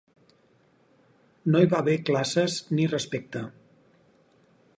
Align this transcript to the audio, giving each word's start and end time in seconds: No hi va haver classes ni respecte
No 1.55 1.61
hi 1.61 1.69
va 1.75 1.83
haver 1.83 1.97
classes 2.09 2.57
ni 2.79 2.91
respecte 2.95 3.45